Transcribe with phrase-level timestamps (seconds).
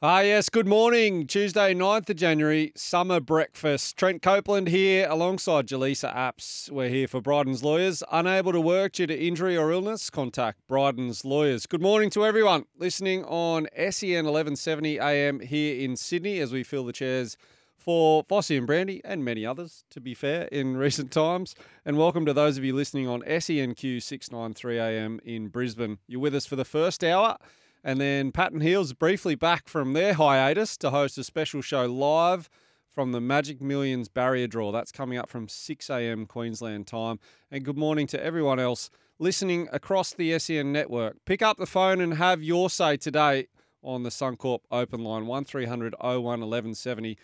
[0.00, 1.26] Ah, yes, good morning.
[1.26, 3.96] Tuesday, 9th of January, summer breakfast.
[3.96, 6.70] Trent Copeland here alongside Jelisa Apps.
[6.70, 8.04] We're here for Bryden's Lawyers.
[8.12, 10.08] Unable to work due to injury or illness?
[10.08, 11.66] Contact Bryden's Lawyers.
[11.66, 16.84] Good morning to everyone listening on SEN 1170 AM here in Sydney as we fill
[16.84, 17.36] the chairs
[17.76, 21.56] for Vossy and Brandy and many others, to be fair, in recent times.
[21.84, 25.98] And welcome to those of you listening on SENQ 693 AM in Brisbane.
[26.06, 27.36] You're with us for the first hour.
[27.84, 31.86] And then Pat and Heels briefly back from their hiatus to host a special show
[31.86, 32.50] live
[32.88, 34.72] from the Magic Millions barrier draw.
[34.72, 36.26] That's coming up from 6 a.m.
[36.26, 37.20] Queensland time.
[37.50, 41.16] And good morning to everyone else listening across the SEN network.
[41.24, 43.46] Pick up the phone and have your say today
[43.82, 47.16] on the Suncorp open line 1300 01 1170.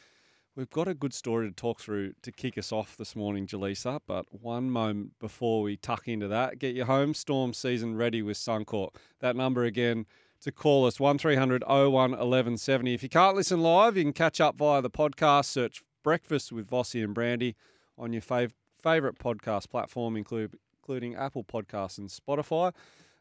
[0.56, 3.98] We've got a good story to talk through to kick us off this morning, Jelisa.
[4.06, 8.36] But one moment before we tuck into that, get your home storm season ready with
[8.36, 8.94] Suncorp.
[9.19, 10.06] That number again
[10.45, 12.95] to call us 1300 01 1170.
[12.95, 15.47] If you can't listen live, you can catch up via the podcast.
[15.47, 17.56] Search Breakfast with Vossy and Brandy
[17.97, 22.75] on your fav- favourite podcast platform, include, including Apple Podcasts and Spotify.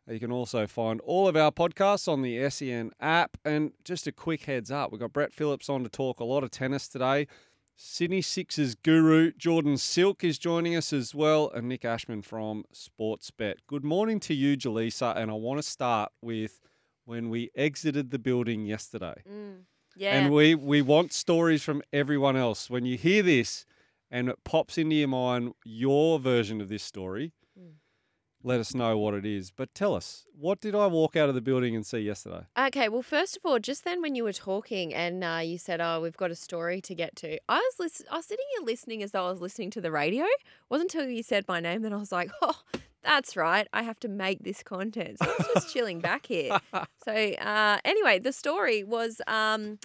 [0.05, 3.37] You can also find all of our podcasts on the SEN app.
[3.45, 6.43] And just a quick heads up, we've got Brett Phillips on to talk a lot
[6.43, 7.27] of tennis today.
[7.77, 13.55] Sydney Sixers guru Jordan Silk is joining us as well, and Nick Ashman from Sportsbet.
[13.65, 16.59] Good morning to you, Jelisa, and I want to start with
[17.05, 19.23] when we exited the building yesterday.
[19.29, 19.61] Mm,
[19.95, 20.15] yeah.
[20.15, 22.69] And we, we want stories from everyone else.
[22.69, 23.65] When you hear this
[24.09, 27.73] and it pops into your mind your version of this story, Mm.
[28.41, 29.51] let us know what it is.
[29.51, 32.45] But tell us, what did I walk out of the building and see yesterday?
[32.57, 35.79] Okay, well, first of all, just then when you were talking and uh, you said,
[35.79, 38.65] "Oh, we've got a story to get to," I was lis- I was sitting here
[38.65, 40.23] listening as though I was listening to the radio.
[40.25, 42.59] It wasn't until you said my name that I was like, "Oh,
[43.03, 43.67] that's right.
[43.73, 46.57] I have to make this content." So I was just chilling back here.
[47.03, 49.21] So uh, anyway, the story was.
[49.27, 49.79] Um,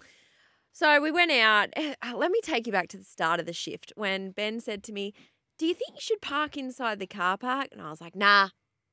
[0.72, 1.70] so we went out.
[1.76, 4.92] Let me take you back to the start of the shift when Ben said to
[4.92, 5.14] me,
[5.58, 8.50] "Do you think you should park inside the car park?" And I was like, "Nah,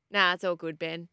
[0.10, 1.10] nah, it's all good, Ben."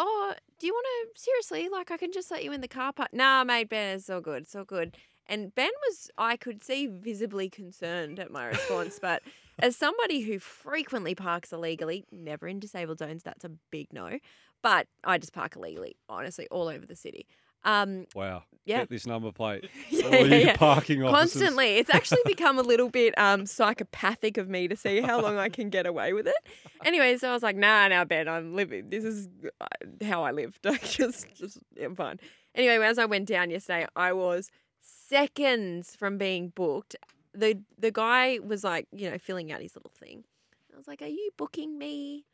[0.00, 1.68] oh, do you want to seriously?
[1.70, 3.10] Like, I can just let you in the car park.
[3.12, 4.42] Nah, mate, Ben, it's all good.
[4.42, 4.96] It's all good.
[5.26, 8.98] And Ben was, I could see visibly concerned at my response.
[9.00, 9.22] but
[9.62, 14.18] as somebody who frequently parks illegally, never in disabled zones, that's a big no.
[14.62, 17.26] But I just park illegally, honestly, all over the city.
[17.64, 18.44] Um, Wow.
[18.64, 18.80] Yeah.
[18.80, 19.68] Get this number plate.
[19.90, 20.56] Yeah, All yeah, yeah.
[20.56, 21.32] parking officers.
[21.32, 21.76] constantly.
[21.76, 25.48] It's actually become a little bit um, psychopathic of me to see how long I
[25.48, 26.36] can get away with it.
[26.84, 28.90] Anyway, so I was like, nah, nah, Ben, I'm living.
[28.90, 29.28] This is
[29.60, 29.66] uh,
[30.04, 30.58] how I live.
[30.64, 32.20] Like, just, just, I'm fine.
[32.54, 34.50] Anyway, as I went down yesterday, I was
[34.80, 36.96] seconds from being booked.
[37.34, 40.24] The the guy was like, you know, filling out his little thing.
[40.72, 42.24] I was like, are you booking me?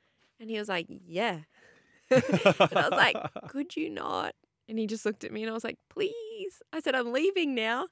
[0.41, 1.41] And he was like, yeah.
[2.11, 2.23] and
[2.59, 3.17] I was like,
[3.49, 4.35] could you not?
[4.69, 6.63] And he just looked at me and I was like, please.
[6.73, 7.87] I said, I'm leaving now.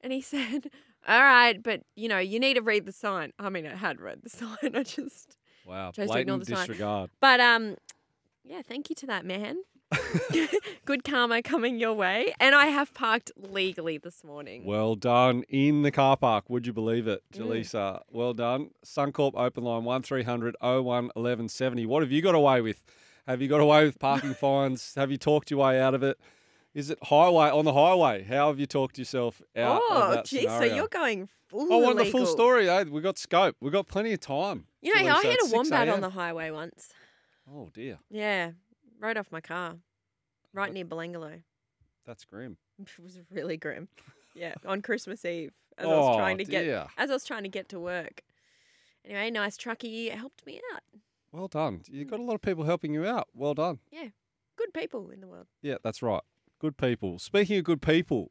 [0.00, 0.70] And he said,
[1.08, 3.32] all right, but you know, you need to read the sign.
[3.38, 4.74] I mean, I had read the sign.
[4.74, 5.90] I just, Wow.
[5.90, 6.66] Chose to ignore Blatant the sign.
[6.68, 7.10] disregard.
[7.20, 7.76] but um,
[8.44, 9.56] yeah, thank you to that man.
[10.84, 12.34] Good karma coming your way.
[12.40, 14.64] And I have parked legally this morning.
[14.64, 16.48] Well done in the car park.
[16.48, 17.40] Would you believe it, Mm.
[17.40, 18.02] Jelisa?
[18.10, 18.70] Well done.
[18.84, 21.86] Suncorp open line 1300 01 1170.
[21.86, 22.82] What have you got away with?
[23.26, 24.94] Have you got away with parking fines?
[24.96, 26.18] Have you talked your way out of it?
[26.74, 28.22] Is it highway on the highway?
[28.24, 29.82] How have you talked yourself out of
[30.18, 32.68] oh, geez, so you're going full I want the full story.
[32.68, 32.84] Eh?
[32.84, 33.56] We got scope.
[33.60, 34.66] We got plenty of time.
[34.82, 36.90] You know, I it's a 6 wombat on the highway once.
[37.50, 38.50] Oh dear, Yeah,
[39.00, 39.76] rode off my car,
[40.52, 41.42] right near Belanglo.
[42.06, 42.56] that's grim.
[42.78, 43.88] It was really grim.
[44.38, 46.88] Yeah, on Christmas Eve, as I was oh, trying Oh, to get dear.
[46.98, 48.22] as I was trying to get to work.
[49.02, 50.82] Anyway, nice truckie helped me out.
[51.32, 51.80] Well done.
[51.88, 52.10] You've mm.
[52.10, 53.28] got a lot of people helping you out.
[53.34, 53.78] Well done.
[53.90, 54.08] Yeah.
[54.56, 55.46] Good people in the world.
[55.62, 56.20] Yeah, that's right.
[56.58, 57.18] Good people.
[57.18, 58.30] Speaking of good people,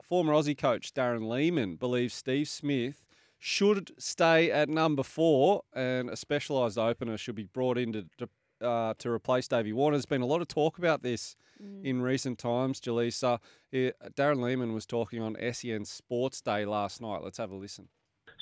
[0.00, 3.04] former Aussie coach Darren Lehmann believes Steve Smith
[3.38, 8.28] should stay at number four and a specialised opener should be brought in to, to,
[8.62, 9.96] uh, to replace Davey Warner.
[9.96, 11.84] There's been a lot of talk about this Mm.
[11.84, 13.38] in recent times, Jelisa.
[13.70, 17.22] Yeah, Darren Lehmann was talking on SEN Sports Day last night.
[17.22, 17.86] Let's have a listen.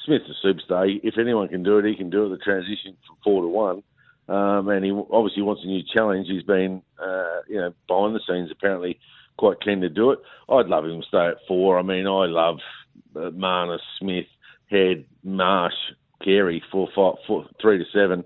[0.06, 0.98] Smith's a superstar.
[1.02, 2.28] If anyone can do it, he can do it.
[2.30, 3.82] The transition from four to one,
[4.28, 6.28] um, and he obviously wants a new challenge.
[6.28, 8.98] He's been, uh, you know, behind the scenes apparently
[9.36, 10.20] quite keen to do it.
[10.48, 11.78] I'd love him to stay at four.
[11.78, 12.58] I mean, I love
[13.16, 14.26] uh, Marnus, Smith,
[14.70, 15.74] Head, Marsh,
[16.24, 18.24] Carey, four, five, four, three to seven.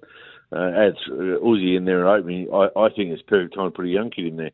[0.55, 2.49] Uh, adds uh, Uzi in there and opening.
[2.53, 4.53] I, I think it's perfect time to put a young kid in there.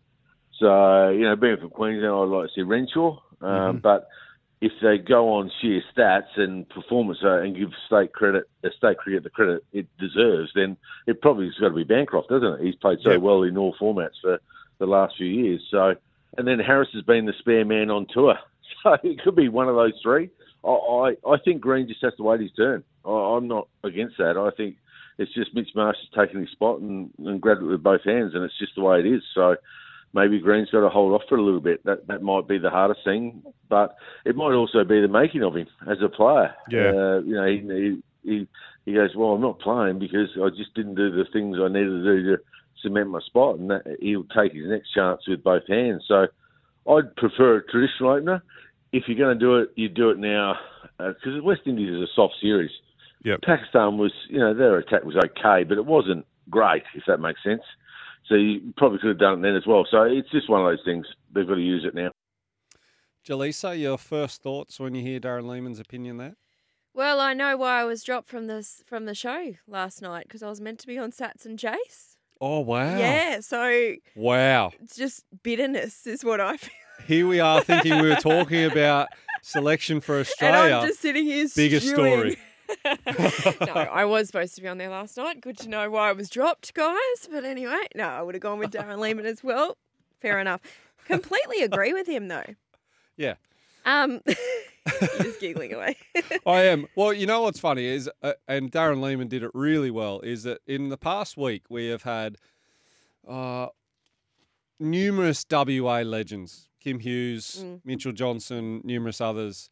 [0.58, 3.18] So, you know, being from Queensland, I'd like to see Renshaw.
[3.40, 3.78] Um, Mm-hmm.
[3.78, 4.08] But
[4.60, 8.98] if they go on sheer stats and performance uh, and give state credit, uh, state
[8.98, 10.76] cricket the credit it deserves, then
[11.06, 12.64] it probably has got to be Bancroft, doesn't it?
[12.64, 14.38] He's played so well in all formats for
[14.78, 15.62] the last few years.
[15.70, 15.94] So,
[16.36, 18.34] and then Harris has been the spare man on tour,
[18.82, 20.30] so it could be one of those three.
[20.62, 22.84] I I, I think Green just has to wait his turn.
[23.04, 24.36] I, I'm not against that.
[24.36, 24.76] I think
[25.20, 28.32] it's just Mitch Marsh has taken his spot and, and grabbed it with both hands,
[28.34, 29.22] and it's just the way it is.
[29.34, 29.56] So
[30.14, 31.84] maybe Green's got to hold off for a little bit.
[31.84, 35.54] That that might be the hardest thing, but it might also be the making of
[35.54, 36.54] him as a player.
[36.70, 36.88] Yeah.
[36.88, 38.48] Uh, you know, he, he he
[38.86, 41.90] he goes, well, I'm not playing because I just didn't do the things I needed
[41.90, 42.42] to do to
[42.82, 46.02] cement my spot, and that, he'll take his next chance with both hands.
[46.08, 46.28] So
[46.88, 48.42] I'd prefer a traditional opener.
[48.90, 50.56] If you're going to do it, you do it now
[50.96, 52.70] because the West Indies is a soft series.
[53.24, 53.42] Yep.
[53.42, 57.42] Pakistan was, you know, their attack was okay, but it wasn't great, if that makes
[57.42, 57.62] sense.
[58.28, 59.86] So you probably could have done it then as well.
[59.90, 61.06] So it's just one of those things.
[61.34, 62.10] They've got to use it now.
[63.26, 66.36] Jelisa, your first thoughts when you hear Darren Lehmann's opinion there?
[66.94, 70.42] Well, I know why I was dropped from this from the show last night because
[70.42, 72.16] I was meant to be on Sats and Jace.
[72.40, 72.96] Oh, wow.
[72.98, 74.72] Yeah, so Wow.
[74.82, 76.70] it's just bitterness is what I feel.
[77.06, 79.08] Here we are thinking we were talking about
[79.42, 80.76] selection for And Australia.
[80.76, 82.36] I'm just sitting here Biggest stewing.
[82.84, 85.40] No, I was supposed to be on there last night.
[85.40, 87.28] Good to know why I was dropped, guys.
[87.30, 89.76] But anyway, no, I would have gone with Darren Lehmann as well.
[90.20, 90.60] Fair enough.
[91.06, 92.54] Completely agree with him though.
[93.16, 93.34] Yeah.
[93.84, 94.20] Um,
[95.20, 95.96] just giggling away.
[96.46, 96.86] I am.
[96.94, 100.42] Well, you know what's funny is, uh, and Darren Lehmann did it really well, is
[100.44, 102.36] that in the past week we have had
[103.26, 103.68] uh,
[104.78, 107.80] numerous WA legends Kim Hughes, Mm.
[107.84, 109.70] Mitchell Johnson, numerous others.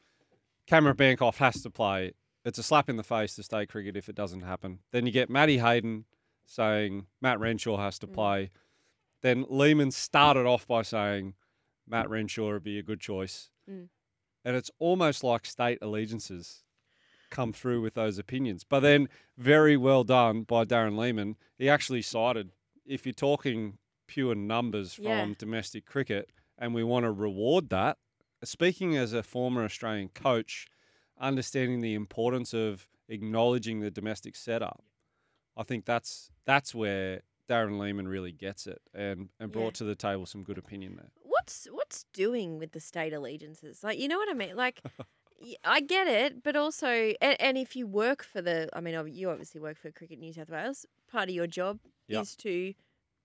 [0.67, 2.13] Cameron Bancroft has to play.
[2.49, 4.81] It's a slap in the face to state cricket if it doesn't happen.
[4.91, 6.07] Then you get Matty Hayden
[6.47, 8.15] saying Matt Renshaw has to Mm.
[8.15, 8.51] play.
[9.21, 11.35] Then Lehmann started off by saying
[11.87, 13.51] Matt Renshaw would be a good choice.
[13.69, 13.89] Mm.
[14.45, 16.65] And it's almost like state allegiances
[17.31, 18.65] come through with those opinions.
[18.65, 21.37] But then, very well done by Darren Lehmann.
[21.59, 22.53] He actually cited
[22.87, 25.35] if you're talking pure numbers from Yeah.
[25.37, 27.99] domestic cricket and we want to reward that,
[28.43, 30.67] speaking as a former Australian coach,
[31.21, 34.85] understanding the importance of acknowledging the domestic setup,
[35.57, 39.79] I think that's that's where Darren Lehmann really gets it and, and brought Yeah.
[39.79, 41.11] to the table some good opinion there.
[41.23, 43.83] what's what's doing with the state allegiances?
[43.83, 44.55] Like, you know what I mean?
[44.57, 44.83] Like,
[45.65, 46.89] I get it, but also,
[47.21, 50.33] and, and if you work for the, I mean, you obviously work for Cricket New
[50.33, 50.85] South Wales.
[51.11, 51.79] Part of your job
[52.09, 52.75] is to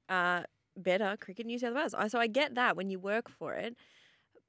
[0.10, 0.44] uh,
[0.78, 1.94] better Cricket New South Wales.
[1.94, 3.76] I- So I get that when you work for it.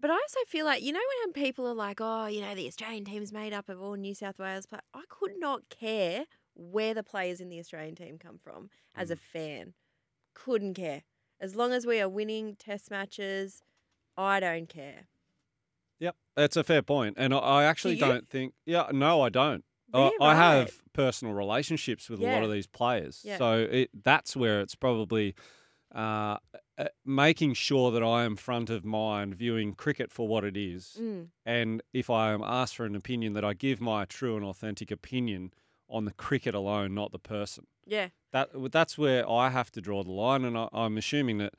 [0.04, 2.66] But I also feel like, you know, when people are like, oh, you know, the
[2.66, 6.26] Australian team is made up of all New South Wales players, I could not care
[6.52, 9.20] where the players in the Australian team come from as a mm.
[9.20, 9.72] fan.
[10.34, 11.04] Couldn't care.
[11.40, 13.62] As long as we are winning test matches,
[14.14, 15.06] I don't care.
[16.00, 18.00] Yep, that's a fair point, and I, actually you?
[18.00, 18.52] don't think.
[18.66, 19.64] Yeah, no, I don't.
[19.94, 23.38] I, Yeah, I have personal relationships with a lot of these players, Yeah.
[23.38, 25.34] so it, that's where it's probably
[25.94, 26.38] uh,
[26.76, 30.96] uh, making sure that I am front of mind, viewing cricket for what it is,
[31.00, 31.28] Mm.
[31.46, 34.90] and if I am asked for an opinion, that I give my true and authentic
[34.90, 35.52] opinion
[35.88, 37.66] on the cricket alone, not the person.
[37.86, 38.08] Yeah.
[38.32, 41.54] That that's where I have to draw the line, and I, I'm assuming that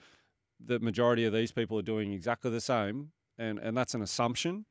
[0.60, 4.66] the majority of these people are doing exactly the same, and and that's an assumption.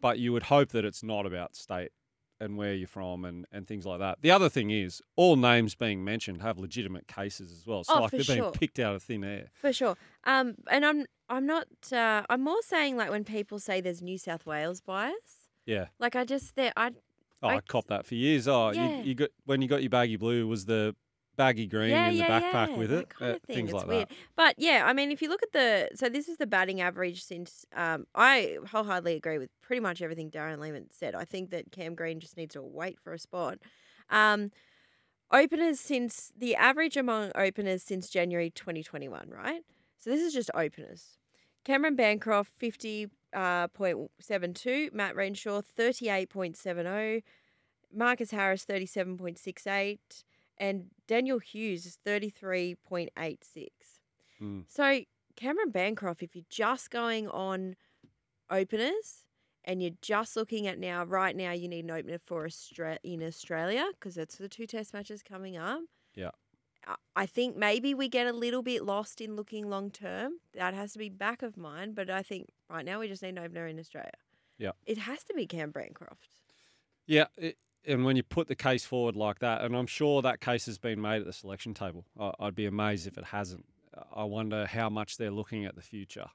[0.00, 1.90] But you would hope that it's not about state
[2.40, 4.18] and where you're from and, and things like that.
[4.20, 7.84] The other thing is, all names being mentioned have legitimate cases as well.
[7.84, 9.50] So Oh, like they're being picked out of thin air.
[9.54, 9.96] For sure.
[10.24, 11.66] Um, and I'm I'm not.
[11.92, 15.48] Uh, I'm more saying like when people say there's New South Wales bias.
[15.66, 15.86] Yeah.
[15.98, 16.90] Like I just there I
[17.42, 18.48] Oh, I, I- copped that for years.
[18.48, 18.98] Oh, Yeah.
[18.98, 20.94] you, you got when you got your baggy blue was the
[21.36, 24.08] baggy green yeah, in the backpack yeah, with it, uh, things it's like weird.
[24.08, 24.16] that.
[24.36, 27.22] But yeah, I mean, if you look at the so this is the batting average
[27.22, 31.14] since um, I wholeheartedly agree with pretty much everything Darren Lehmann said.
[31.14, 33.58] I think that Cam Green just needs to wait for a spot.
[34.10, 34.50] Um,
[35.32, 39.62] openers since the average among openers since January 2021, right?
[39.98, 41.18] So this is just openers.
[41.64, 47.22] Cameron Bancroft 50.72, uh, Matt Renshaw 38.70,
[47.92, 49.98] Marcus Harris 37.68,
[50.58, 53.68] and Daniel Hughes is 33.86.
[54.40, 54.64] Mm.
[54.68, 55.00] So
[55.36, 57.76] Cameron Bancroft, if you're just going on
[58.50, 59.24] openers
[59.64, 63.22] and you're just looking at now, right now, you need an opener for Austra- in
[63.22, 65.80] Australia because that's the two test matches coming up.
[66.14, 66.30] Yeah.
[66.86, 70.40] I- I think maybe we get a little bit lost in looking long term.
[70.52, 71.94] That has to be back of mind.
[71.94, 74.10] But I think right now we just need an opener in Australia.
[74.58, 74.72] Yeah.
[74.86, 76.28] It has to be Cam Bancroft.
[77.06, 80.40] Yeah, it, and when you put the case forward like that, and I'm sure that
[80.40, 82.04] case has been made at the selection table.
[82.18, 83.64] I, I'd be amazed if it hasn't.
[84.14, 86.26] I wonder how much they're looking at the future.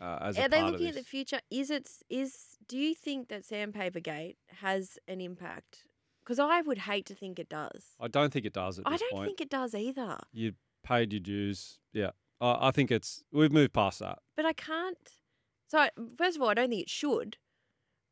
[0.00, 1.40] Uh, as a Are they looking at the future?
[1.50, 2.56] Is it is?
[2.68, 5.84] Do you think that Sandpapergate has an impact?
[6.24, 7.94] Because I would hate to think it does.
[8.00, 9.26] I don't think it does at I don't point.
[9.26, 10.18] think it does either.
[10.32, 10.52] you
[10.82, 11.78] paid your dues.
[11.92, 14.18] Yeah, I, I think it's we've moved past that.
[14.36, 14.98] But I can't.
[15.68, 17.36] So I- first of all, I don't think it should.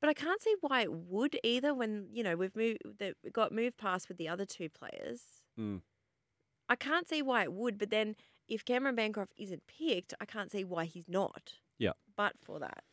[0.05, 1.73] But I can't see why it would either.
[1.73, 5.23] When you know we've moved, that got moved past with the other two players.
[5.59, 5.81] Mm.
[6.69, 7.79] I can't see why it would.
[7.79, 8.15] But then,
[8.47, 11.55] if Cameron Bancroft isn't picked, I can't see why he's not.
[11.79, 11.93] Yeah.
[12.19, 12.85] But for that,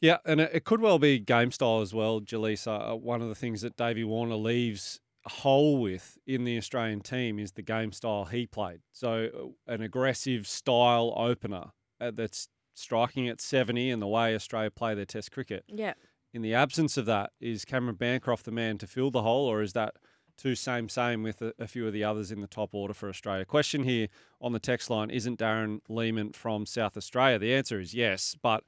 [0.00, 2.90] Yeah, and it, it could well be game style as well, Jelisa.
[2.90, 7.00] Uh, one of the things that Davey Warner leaves a hole with in the Australian
[7.00, 8.80] team is the game style he played.
[8.90, 11.66] So, uh, an aggressive style opener
[12.00, 15.62] uh, that's striking at 70 and the way Australia play their test cricket.
[15.68, 15.94] yeah.
[16.36, 19.62] In the absence of that, is Cameron Bancroft the man to fill the hole, or
[19.62, 19.94] is that
[20.36, 23.08] two same same with a, a few of the others in the top order for
[23.08, 23.46] Australia?
[23.46, 27.38] Question here on the text line isn't Darren Lehmann from South Australia?
[27.38, 28.64] The answer is yes, but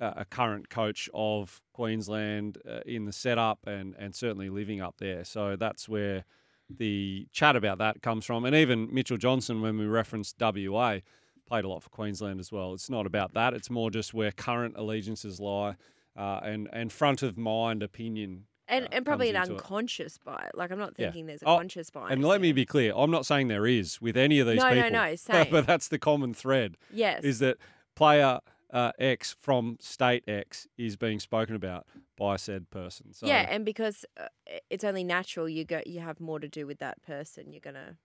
[0.00, 4.96] uh, a current coach of Queensland uh, in the setup and and certainly living up
[4.98, 5.24] there.
[5.24, 6.24] So that's where
[6.68, 8.44] the chat about that comes from.
[8.44, 10.98] And even Mitchell Johnson, when we referenced WA,
[11.46, 12.74] played a lot for Queensland as well.
[12.74, 13.54] It's not about that.
[13.54, 15.76] It's more just where current allegiances lie
[16.16, 18.46] uh, and and front of mind opinion.
[18.68, 19.54] And, uh, and probably an into it.
[19.56, 20.50] unconscious bias.
[20.54, 21.06] Like I'm not Yeah.
[21.06, 22.10] thinking there's a Oh, conscious bias.
[22.12, 24.68] And let me be clear, I'm not saying there is with any of these No,
[24.72, 25.34] no, people.
[25.34, 27.22] no, but that's the common thread yes.
[27.24, 27.58] is that
[27.96, 28.40] player
[28.72, 33.12] uh, X from state X is being spoken about by said person.
[33.12, 34.28] So yeah, and because uh,
[34.70, 37.52] it's only natural, you go, you have more to do with that person.
[37.52, 37.98] You're gonna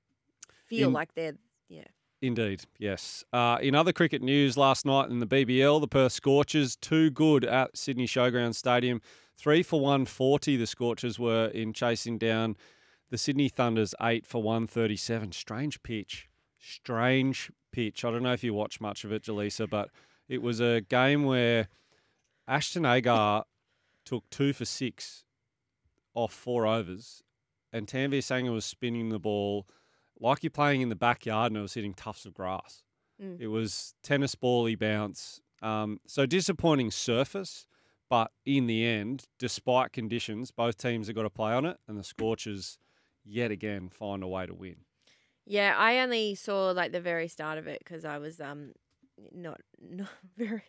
[0.65, 1.35] feel In- like they're
[1.69, 1.85] yeah.
[2.21, 3.23] Indeed, yes.
[3.31, 7.45] Uh, in other cricket news, last night in the BBL, the Perth Scorchers, too good
[7.45, 9.01] at Sydney Showground Stadium.
[9.37, 12.57] Three for 140, the Scorchers were in chasing down
[13.11, 15.31] the Sydney Thunders, eight for 137.
[15.31, 16.27] Strange pitch.
[16.57, 18.03] Strange pitch.
[18.03, 19.89] I don't know if you watched much of it, Jelisa, but
[20.27, 21.67] it was a game where
[22.47, 23.43] Ashton Agar
[24.05, 25.23] took two for six
[26.15, 27.21] off four overs,
[27.71, 29.67] and Tanveer Sangha was spinning the ball
[30.19, 32.83] like you're playing in the backyard and it was hitting tufts of grass.
[33.21, 33.39] Mm.
[33.39, 35.41] It was tennis bally bounce.
[35.61, 37.67] Um, so disappointing surface,
[38.09, 41.97] but in the end, despite conditions, both teams have got to play on it, and
[41.97, 42.77] the Scorchers
[43.25, 44.77] yet again find a way to win.
[45.45, 48.73] Yeah, I only saw like the very start of it because I was um
[49.31, 50.63] not not very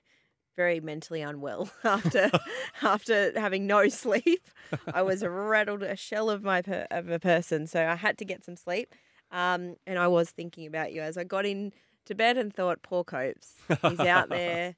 [0.57, 2.31] very mentally unwell after
[2.83, 4.49] after having no sleep.
[4.93, 8.25] I was rattled a shell of my per, of a person, so I had to
[8.25, 8.95] get some sleep.
[9.31, 11.73] Um, and I was thinking about you as I got in
[12.07, 14.77] to bed and thought, poor Copes, he's out there.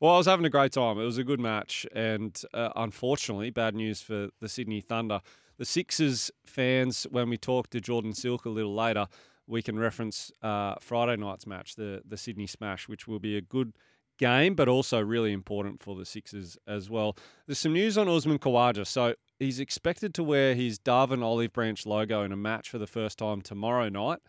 [0.00, 0.98] Well, I was having a great time.
[0.98, 5.20] It was a good match, and uh, unfortunately, bad news for the Sydney Thunder.
[5.58, 9.08] The Sixers fans, when we talk to Jordan Silk a little later,
[9.48, 13.40] we can reference uh, Friday night's match, the the Sydney Smash, which will be a
[13.40, 13.72] good
[14.18, 17.16] game, but also really important for the Sixers as well.
[17.46, 18.86] There's some news on Usman Khawaja.
[18.86, 22.86] So he's expected to wear his Darwin Olive Branch logo in a match for the
[22.86, 24.20] first time tomorrow night,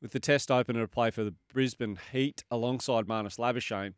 [0.00, 3.94] with the test opener to play for the Brisbane Heat alongside Marnus Labuschagne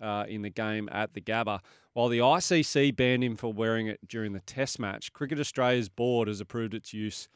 [0.00, 1.60] uh, in the game at the Gabba.
[1.92, 6.28] While the ICC banned him for wearing it during the test match, Cricket Australia's board
[6.28, 7.28] has approved its use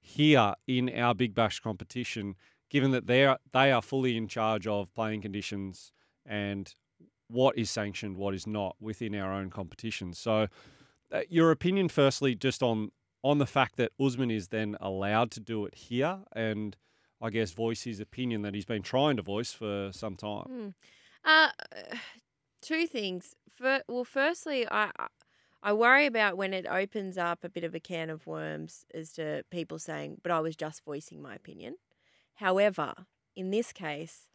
[0.00, 2.36] here in our Big Bash competition,
[2.70, 5.92] given that they are, they are fully in charge of playing conditions
[6.26, 6.74] and
[7.28, 10.12] what is sanctioned, what is not within our own competition.
[10.12, 10.48] So,
[11.14, 12.90] uh, your opinion, firstly, just on
[13.22, 16.76] on the fact that Usman is then allowed to do it here, and
[17.22, 20.44] I guess voice his opinion that he's been trying to voice for some time.
[20.44, 20.68] Hmm.
[21.24, 21.48] Uh,
[22.60, 23.34] two things.
[23.50, 24.90] For, well, firstly, I-
[25.62, 29.12] I worry about when it opens up a bit of a can of worms as
[29.12, 31.76] to people saying, "But I was just voicing my opinion."
[32.34, 34.28] However, in this case,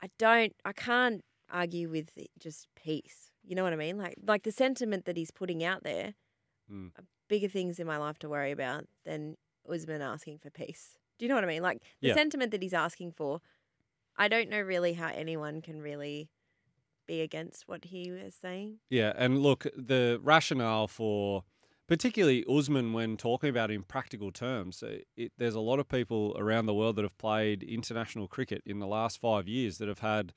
[0.00, 3.29] I don't, I can't argue with just peace.
[3.42, 3.98] You know what I mean?
[3.98, 6.14] Like, like the sentiment that he's putting out there.
[6.70, 6.90] Mm.
[7.28, 9.36] Bigger things in my life to worry about than
[9.68, 10.96] Usman asking for peace.
[11.18, 11.62] Do you know what I mean?
[11.62, 12.14] Like the Yeah.
[12.14, 13.40] sentiment that he's asking for.
[14.16, 16.28] I don't know really how anyone can really
[17.06, 18.78] be against what he is saying.
[18.88, 21.44] Yeah, and look, the rationale for
[21.88, 25.88] particularly Usman when talking about it in practical terms, uh, it, there's a lot of
[25.88, 29.88] people around the world that have played international cricket in the last five years that
[29.88, 30.32] have had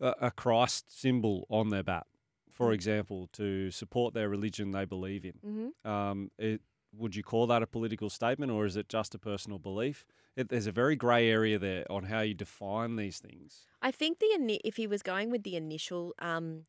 [0.00, 2.06] a, Christ symbol on their bat,
[2.50, 2.74] for Mm.
[2.74, 5.34] example, to support their religion they believe in.
[5.44, 5.90] Mm-hmm.
[5.90, 9.58] Um, it, would you call that a political statement or is it just a personal
[9.58, 10.04] belief?
[10.36, 13.66] It, there's a very grey area there on how you define these things.
[13.82, 16.64] I think the if he was going with the initial um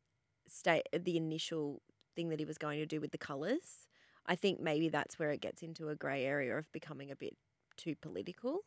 [0.48, 1.82] state the initial
[2.14, 3.88] thing that he was going to do with the colours,
[4.26, 7.36] I think maybe that's where it gets into a grey area of becoming a bit
[7.76, 8.60] too political.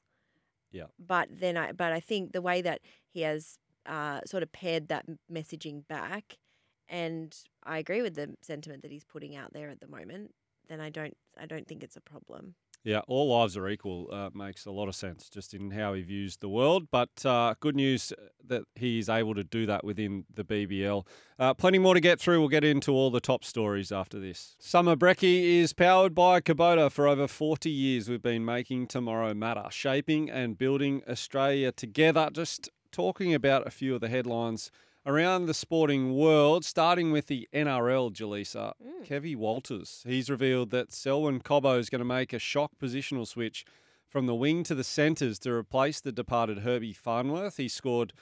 [0.72, 0.88] Yeah.
[1.00, 4.88] But then I but I think the way that he has uh, sort of paired
[4.90, 6.38] that messaging back,
[6.88, 10.32] and I agree with the sentiment that he's putting out there at the moment.
[10.68, 12.56] Then I don't I don't think it's a problem.
[12.86, 16.04] Yeah, all lives are equal uh, makes a lot of sense just in how he
[16.04, 16.88] views the world.
[16.92, 18.14] But uh, good news
[18.46, 21.04] that he's able to do that within the BBL.
[21.40, 22.40] Uh, plenty more to get through.
[22.40, 24.56] We'll get into all the top stories after this.
[24.60, 26.92] Summer Brekkie is powered by Kubota.
[26.92, 32.30] For over 40 years, we've been making tomorrow matter, shaping and building Australia together.
[32.32, 34.72] Just talking about a few of the headlines
[35.06, 38.72] around the sporting world, starting with the NRL, Jelisa.
[39.04, 40.02] Kevy Walters.
[40.08, 43.66] He's revealed that Selwyn Cobbo is going to make a shock positional switch
[44.08, 47.58] from the wing to the centres to replace the departed Herbie Farnworth.
[47.58, 48.14] He scored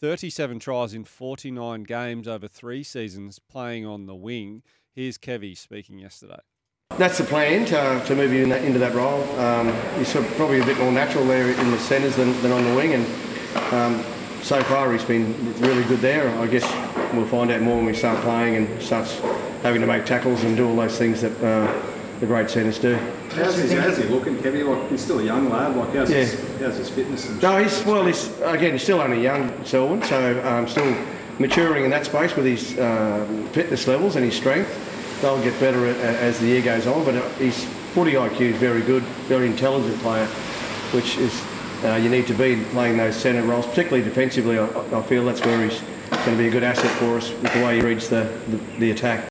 [0.00, 4.62] 37 tries in 49 games over three seasons playing on the wing.
[4.94, 6.40] Here's Kevy speaking yesterday.
[6.96, 9.22] That's the plan to, to move you in that, into that role.
[9.38, 12.50] Um, he's sort of probably a bit more natural there in the centres than, than
[12.50, 13.06] on the wing, and
[13.72, 14.04] um,
[14.42, 16.28] so far he's been really good there.
[16.40, 16.64] I guess
[17.14, 19.18] we'll find out more when we start playing and starts
[19.62, 21.72] having to make tackles and do all those things that uh,
[22.20, 22.96] the great centres do.
[23.30, 24.66] How's he, how's he looking, Kevy?
[24.66, 25.76] Like he's still a young lad.
[25.76, 27.28] Like how's, his, how's his fitness?
[27.28, 28.04] And No, he's well.
[28.04, 30.94] He's again, he's still only young, Selwyn, so um, still
[31.38, 34.70] maturing in that space with his um fitness levels and his strength.
[35.22, 38.82] They'll get better as the year goes on, but uh, his footy IQ is very
[38.82, 40.26] good, very intelligent player,
[40.92, 41.40] which is
[41.84, 44.58] uh, you need to be playing those centre roles, particularly defensively.
[44.58, 47.52] I, I feel that's where he's going to be a good asset for us with
[47.52, 49.28] the way he reads the, the, the attack.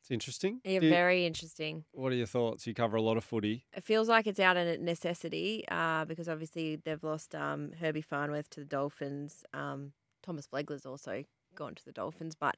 [0.00, 0.60] It's interesting.
[0.64, 1.84] Yeah, you- very interesting.
[1.92, 2.66] what are your thoughts?
[2.66, 3.64] You cover a lot of footy.
[3.74, 8.50] It feels like it's out of necessity uh, because obviously they've lost um, Herbie Farnworth
[8.50, 9.44] to the Dolphins.
[9.54, 11.24] Um, Thomas Flegler's also
[11.54, 12.56] gone to the Dolphins, but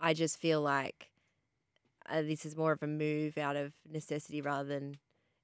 [0.00, 1.10] I just feel like
[2.08, 4.96] uh, this is more of a move out of necessity rather than.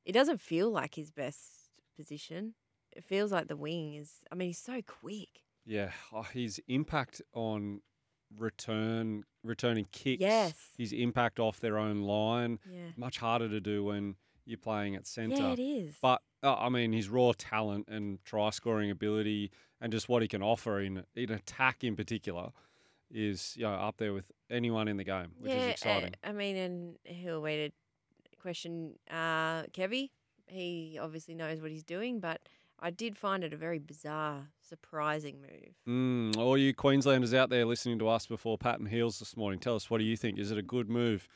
[0.04, 1.48] It doesn't feel like his best
[1.96, 2.54] position.
[2.94, 4.12] It feels like the wing is.
[4.30, 5.28] I mean, he's so quick.
[5.64, 7.80] Yeah, oh, his impact on
[8.36, 10.20] return returning kicks.
[10.20, 10.54] Yes.
[10.76, 12.58] His impact off their own line.
[12.70, 12.88] Yeah.
[12.96, 15.36] Much harder to do when you're playing at centre.
[15.36, 15.94] Yeah, it is.
[16.00, 19.50] But uh, I mean, his raw talent and try scoring ability,
[19.80, 22.50] and just what he can offer in in attack in particular,
[23.10, 26.14] is you know up there with anyone in the game, which yeah, is uh, exciting.
[26.24, 30.10] I mean, and he'll wait to question uh, Kevy.
[30.46, 32.40] He obviously knows what he's doing, but
[32.84, 35.76] I did find it a very bizarre, surprising move.
[35.88, 39.60] Mm, all you Queenslanders out there listening to us before Pat and Heels this morning,
[39.60, 40.36] tell us what do you think?
[40.36, 41.28] Is it a good move?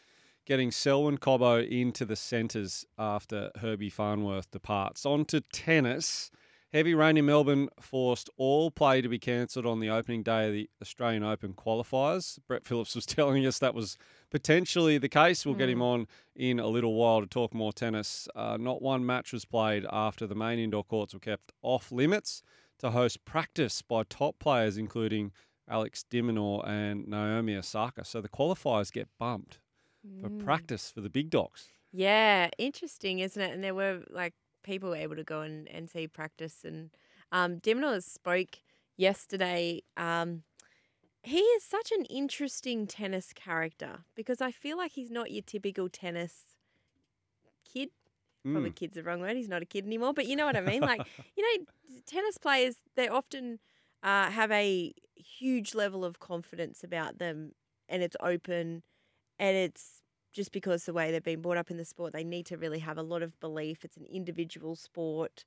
[0.44, 5.06] Getting Selwyn Cobbo into the centres after Herbie Farnworth departs.
[5.06, 6.32] On to tennis.
[6.72, 10.52] Heavy rain in Melbourne forced all play to be cancelled on the opening day of
[10.52, 12.38] the Australian Open qualifiers.
[12.46, 13.96] Brett Phillips was telling us that was
[14.30, 15.46] potentially the case.
[15.46, 18.28] We'll get him on in a little while to talk more tennis.
[18.34, 22.42] Uh, not one match was played after the main indoor courts were kept off limits
[22.80, 25.32] to host practice by top players, including
[25.68, 28.04] Alex de Minaur and Naomi Osaka.
[28.04, 29.60] So the qualifiers get bumped
[30.20, 31.68] for practice for the big dogs.
[31.92, 33.52] Yeah, interesting, isn't it?
[33.52, 34.34] And there were like
[34.66, 36.64] people were able to go and, and see practice.
[36.64, 36.90] And
[37.32, 38.58] um, de Minaur spoke
[38.96, 39.82] yesterday.
[39.96, 40.42] Um,
[41.22, 45.88] he is such an interesting tennis character because I feel like he's not your typical
[45.88, 46.34] tennis
[47.72, 47.90] kid.
[48.44, 49.36] Probably kid's the wrong word.
[49.36, 50.80] He's not a kid anymore, but you know what I mean.
[50.80, 51.00] Like,
[51.36, 51.64] you know,
[52.06, 53.58] tennis players they often
[54.04, 57.52] uh, have a huge level of confidence about them,
[57.88, 58.84] and it's open,
[59.40, 60.00] and it's
[60.36, 62.78] just because the way they've been brought up in the sport, they need to really
[62.80, 63.84] have a lot of belief.
[63.84, 65.44] It's an individual sport.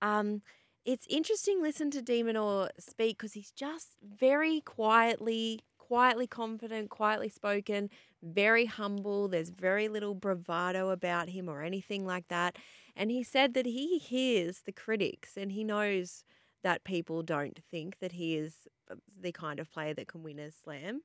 [0.00, 0.42] Um,
[0.84, 7.28] it's interesting listen to de Minaur speak because he's just very quietly, quietly confident, quietly
[7.28, 7.90] spoken,
[8.22, 9.28] very humble.
[9.28, 12.56] There's very little bravado about him or anything like that.
[12.96, 16.24] And he said that he hears the critics and he knows
[16.64, 20.38] that people don't think that he is uh, the kind of player that can win
[20.38, 21.02] a slam.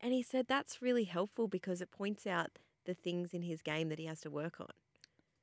[0.00, 3.88] And he said that's really helpful because it points out the things in his game
[3.88, 4.70] that he has to work on.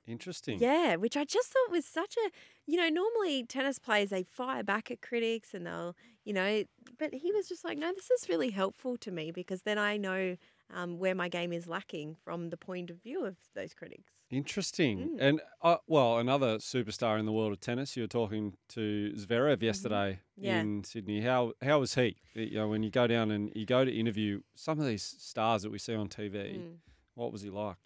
[0.08, 0.60] Interesting.
[0.60, 2.30] Yeah, which I just thought was such a,
[2.68, 6.64] you know, normally tennis players they fire back at critics and they'll, you know,
[7.00, 9.98] but he was just like, no, this is really helpful to me because then I
[9.98, 10.38] know
[10.74, 14.12] um, where my game is lacking from the point of view of those critics.
[14.32, 15.00] Interesting.
[15.00, 15.18] Mm.
[15.20, 17.96] And uh, well, another superstar in the world of tennis.
[17.96, 20.46] You were talking to Zverev yesterday Mm-hmm.
[20.46, 20.60] Yeah.
[20.62, 21.22] in Sydney.
[21.22, 22.18] How how was he?
[22.34, 25.62] You know, when you go down and you go to interview some of these stars
[25.62, 26.76] that we see on TV, Mm.
[27.14, 27.78] what was he like?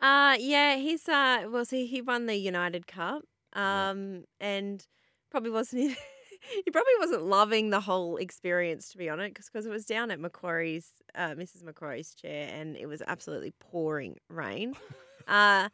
[0.00, 3.22] Uh yeah, he's uh well see he won the United Cup.
[3.56, 3.90] Yeah.
[3.90, 4.86] Um and
[5.30, 5.80] probably wasn't
[6.64, 10.20] he probably wasn't loving the whole experience to be honest because it was down at
[10.20, 11.62] Macquarie's uh Mrs.
[11.64, 14.74] Macquarie's chair and it was absolutely pouring rain.
[15.26, 15.68] uh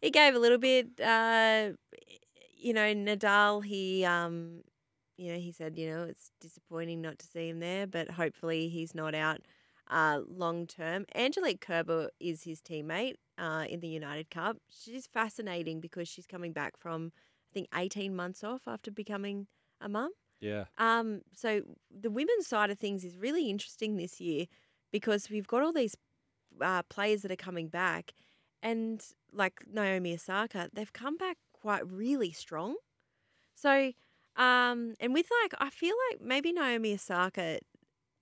[0.00, 1.70] he gave a little bit uh
[2.58, 4.62] you know Nadal he um
[5.16, 8.68] you know he said you know it's disappointing not to see him there but hopefully
[8.68, 9.40] he's not out
[9.90, 11.04] uh, long term.
[11.14, 14.56] Angelique Kerber is his teammate uh, in the United Cup.
[14.68, 17.12] She's fascinating because she's coming back from,
[17.50, 19.46] I think, 18 months off after becoming
[19.80, 20.10] a mum.
[20.40, 20.64] Yeah.
[20.78, 24.46] Um, so the women's side of things is really interesting this year
[24.92, 25.96] because we've got all these
[26.60, 28.12] uh, players that are coming back,
[28.66, 29.02] and
[29.32, 32.76] like Naomi Osaka, they've come back quite really strong.
[33.54, 33.92] So,
[34.36, 37.60] um, and with like, I feel like maybe Naomi Osaka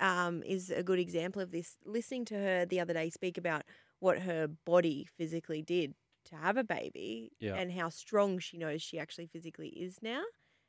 [0.00, 1.76] um, is a good example of this.
[1.85, 3.62] Listening to her the other day speak about
[4.00, 5.94] what her body physically did
[6.26, 7.54] to have a baby Yeah.
[7.54, 10.22] and how strong she knows she actually physically is now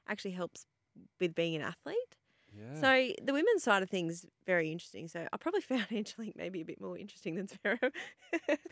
[0.07, 0.65] actually helps
[1.19, 2.15] with being an athlete.
[2.57, 2.79] Yeah.
[2.81, 5.07] So the women's side of things very interesting.
[5.07, 7.91] So I probably found Angelique maybe a bit more interesting than Zverev.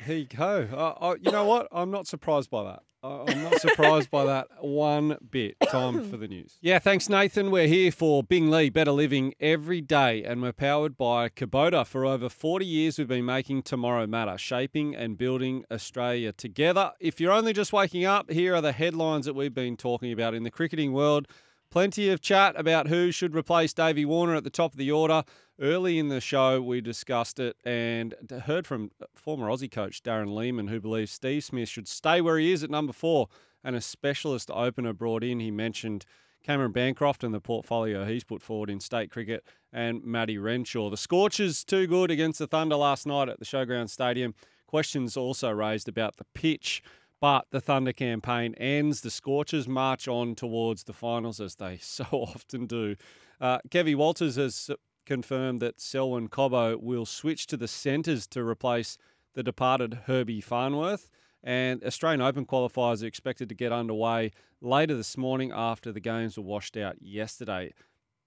[0.06, 0.68] There you go.
[0.72, 1.68] Uh, I, you know what?
[1.72, 2.80] I'm not surprised by that.
[3.04, 5.58] I- I'm not surprised by that one bit.
[5.70, 6.58] Time for the news.
[6.62, 7.52] Yeah, thanks, Nathan.
[7.52, 11.86] We're here for Bing Lee Better Living every day, and we're powered by Kubota.
[11.86, 16.94] For over 40 years, we've been making tomorrow matter, shaping and building Australia together.
[17.02, 20.34] If you're only just waking up, here are the headlines that we've been talking about
[20.34, 21.28] in the cricketing world.
[21.74, 25.24] Plenty of chat about who should replace Davey Warner at the top of the order.
[25.60, 28.14] Early in the show, we discussed it and
[28.46, 32.38] heard from uh, former Aussie coach Darren Lehmann, who believes Steve Smith should stay where
[32.38, 33.28] he is at number four.
[33.64, 36.06] And a specialist opener brought in, he mentioned
[36.44, 40.92] Cameron Bancroft and the portfolio he's put forward in state cricket, and Matty Renshaw.
[40.92, 44.36] The Scorchers too good against the Thunder last night at the Showground Stadium.
[44.68, 46.84] Questions also raised about the pitch.
[47.24, 49.00] But the Thunder campaign ends.
[49.00, 52.98] The Scorchers march on towards the finals as they so often do.
[53.40, 54.70] Uh, Kevy Walters has
[55.06, 58.98] confirmed that Selwyn Cobbo will switch to the centres to replace
[59.36, 61.08] the departed Herbie Farnworth.
[61.42, 66.36] And Australian Open qualifiers are expected to get underway later this morning after the games
[66.36, 67.74] were washed out yesterday.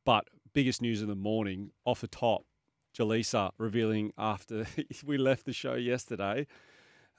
[0.06, 2.46] But biggest news in the morning, off the top,
[2.96, 4.66] Jelisa revealing after
[5.04, 6.46] we left the show yesterday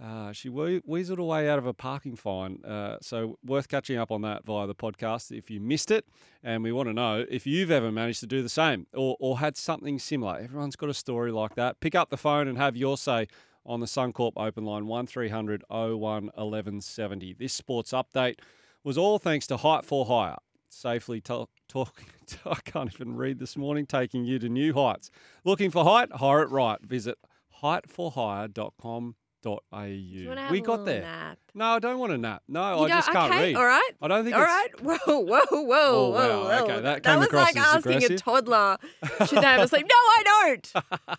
[0.03, 2.63] uh, she we- weaseled away out of a parking fine.
[2.63, 6.05] Uh, so, worth catching up on that via the podcast if you missed it.
[6.43, 9.39] And we want to know if you've ever managed to do the same or, or
[9.39, 10.37] had something similar.
[10.37, 11.79] Everyone's got a story like that.
[11.79, 13.27] Pick up the phone and have your say
[13.65, 17.33] on the Suncorp open line 1300 01 1170.
[17.33, 18.35] This sports update
[18.83, 20.37] was all thanks to Height for Hire.
[20.69, 22.03] Safely talk, talk,
[22.45, 25.09] I can't even read this morning, taking you to new heights.
[25.43, 26.11] Looking for height?
[26.13, 26.79] Hire it right.
[26.81, 27.17] Visit
[27.63, 29.13] heightforhire.com.au.
[29.43, 30.47] Do au.
[30.51, 31.01] We got there.
[31.01, 31.37] Nap?
[31.53, 32.43] No, I don't want to nap.
[32.47, 33.55] No, You I just can't okay, read.
[33.55, 33.91] All right.
[34.01, 34.67] I don't think All right.
[34.81, 36.81] Whoa, whoa, whoa, Oh, whoa, wow, okay, whoa.
[36.81, 38.17] that came was across like as asking a aggressive.
[38.21, 38.77] toddler,
[39.27, 39.85] should they have a sleep?
[39.87, 40.73] No, I don't.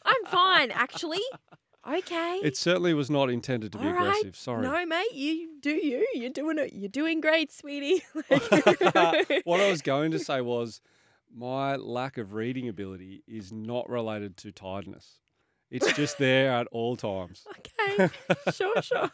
[0.05, 1.21] I'm fine, actually.
[1.91, 2.41] Okay.
[2.43, 4.09] It certainly was not intended to be All right.
[4.09, 4.37] aggressive.
[4.37, 4.61] Sorry.
[4.63, 6.07] No, mate, you do you.
[6.13, 6.75] You're doing it.
[6.75, 8.03] You're doing great, sweetie.
[9.45, 10.83] what I was going to say was
[11.35, 15.21] my lack of reading ability is not related to tiredness.
[15.71, 17.45] It's just there at all times.
[17.99, 18.09] okay.
[18.53, 19.11] Sure, sure.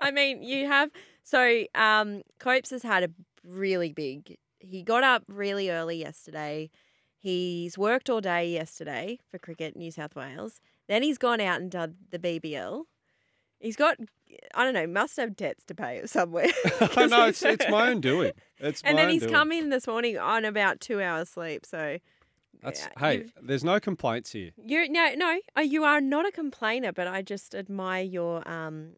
[0.00, 0.90] I mean, you have
[1.22, 3.10] so um Copes has had a
[3.44, 6.70] really big he got up really early yesterday.
[7.16, 10.60] He's worked all day yesterday for Cricket New South Wales.
[10.88, 12.84] Then he's gone out and done the BBL.
[13.58, 13.96] He's got
[14.54, 16.46] I don't know, must have debts to pay somewhere.
[16.96, 18.32] I know it's, it's my own doing.
[18.58, 19.32] It's And then he's doing.
[19.34, 21.66] come in this morning on about two hours sleep.
[21.66, 21.98] So
[22.62, 24.50] That's yeah, hey, there's no complaints here.
[24.62, 25.40] You're no, no.
[25.56, 28.92] uh, You are not a complainer, but I just admire your um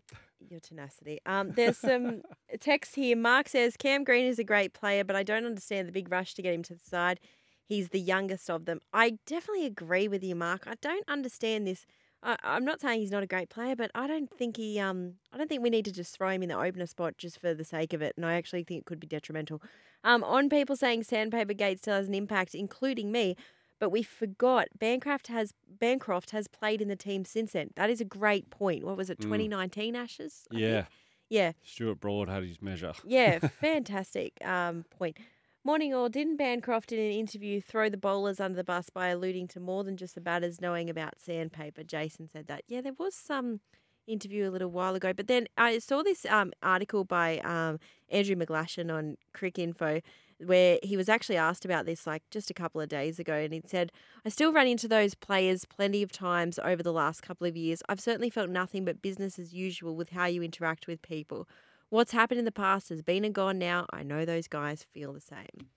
[0.48, 1.20] your tenacity.
[1.26, 2.22] Um, there's some
[2.60, 3.16] text here.
[3.16, 6.34] Mark says Cam Green is a great player, but I don't understand the big rush
[6.34, 7.20] to get him to the side.
[7.64, 8.80] He's the youngest of them.
[8.92, 10.64] I definitely agree with you, Mark.
[10.66, 11.86] I don't understand this.
[12.22, 14.78] I, I'm not saying he's not a great player, but I don't think he.
[14.78, 17.40] Um, I don't think we need to just throw him in the opener spot just
[17.40, 18.14] for the sake of it.
[18.16, 19.60] And I actually think it could be detrimental.
[20.04, 23.36] Um, on people saying Sandpaper Gate still has an impact, including me,
[23.78, 27.70] but we forgot Bancroft has Bancroft has played in the team since then.
[27.76, 28.84] That is a great point.
[28.84, 29.24] What was it, Mm.
[29.24, 30.44] 2019 Ashes?
[30.50, 30.62] I think?
[30.62, 30.84] Yeah.
[31.28, 31.52] Yeah.
[31.64, 32.92] Stuart Broad had his measure.
[33.04, 35.16] Yeah, fantastic um, point.
[35.64, 36.08] Morning all.
[36.08, 39.84] Didn't Bancroft in an interview throw the bowlers under the bus by alluding to more
[39.84, 41.84] than just the batters knowing about sandpaper?
[41.84, 42.64] Jason said that.
[42.66, 43.60] Yeah, there was some
[44.08, 47.78] interview a little while ago, but then I saw this um, article by um,
[48.10, 50.02] Andrew McGlashan on Cricinfo
[50.44, 53.54] where he was actually asked about this like just a couple of days ago, and
[53.54, 53.92] he said,
[54.24, 57.84] "I still run into those players plenty of times over the last couple of years.
[57.88, 61.46] I've certainly felt nothing but business as usual with how you interact with people.
[61.92, 63.84] What's happened in the past has been and gone now.
[63.92, 65.68] I know those guys feel the same."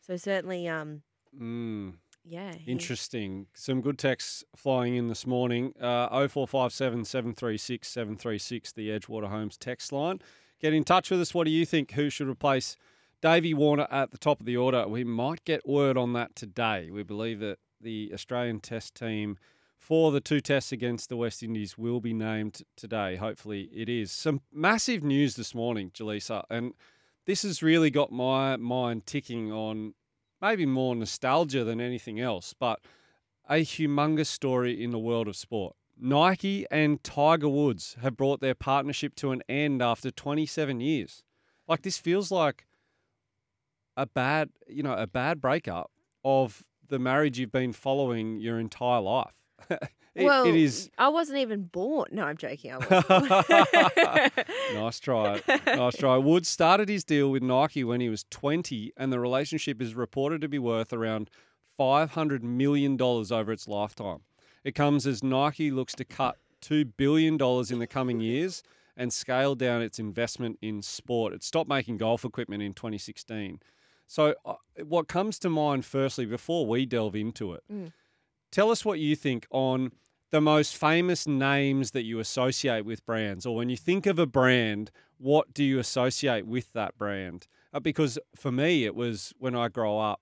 [0.00, 1.02] So certainly, um,
[1.38, 1.94] Mm.
[2.24, 3.46] yeah, Interesting.
[3.54, 5.72] Some good texts flying in this morning.
[5.80, 10.20] Uh, 0457 736 736, the Edgewater Homes text line.
[10.60, 11.32] Get in touch with us.
[11.32, 11.92] What do you think?
[11.92, 12.76] Who should replace
[13.20, 14.86] Davey Warner at the top of the order?
[14.88, 16.90] We might get word on that today.
[16.90, 19.38] We believe that the Australian Test team
[19.82, 23.16] for the two tests against the West Indies will be named today.
[23.16, 24.12] Hopefully, it is.
[24.12, 26.74] Some massive news this morning, Jelisa, and
[27.26, 29.94] this has really got my mind ticking on
[30.40, 32.78] maybe more nostalgia than anything else, but
[33.50, 35.74] a humongous story in the world of sport.
[35.98, 41.24] Nike and Tiger Woods have brought their partnership to an end after 27 years.
[41.66, 42.66] Like this feels like
[43.96, 45.90] a bad, you know, a bad breakup
[46.24, 49.41] of the marriage you've been following your entire life.
[50.14, 52.08] It- well, it is I wasn't even born.
[52.12, 52.70] No, I'm joking.
[52.70, 54.38] I wasn't.
[54.74, 55.40] nice try.
[55.66, 56.16] Nice try.
[56.18, 60.42] Woods started his deal with Nike when he was 20, and the relationship is reported
[60.42, 61.30] to be worth around
[61.80, 64.18] $500 million over its lifetime.
[64.64, 67.34] It comes as Nike looks to cut $2 billion
[67.70, 68.62] in the coming years
[68.96, 71.32] and scale down its investment in sport.
[71.32, 73.60] It stopped making golf equipment in 2016.
[74.06, 77.92] So, uh, what comes to mind firstly, before we delve into it, Mm.
[78.52, 79.90] Tell us what you think on
[80.30, 84.26] the most famous names that you associate with brands, or when you think of a
[84.26, 87.48] brand, what do you associate with that brand?
[87.74, 90.20] Uh, because for me, it was when I grow up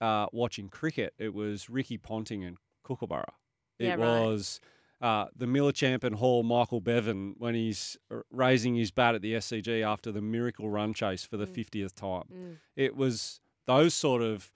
[0.00, 3.32] uh, watching cricket, it was Ricky Ponting and Kookaburra.
[3.78, 3.98] It Yeah, right.
[3.98, 4.60] was
[5.00, 7.96] uh, the Millichamp and Hall Michael Bevan when he's
[8.30, 12.24] raising his bat at the SCG after the miracle run chase for the 50th time.
[12.32, 12.56] Mm.
[12.76, 14.50] It was those sort of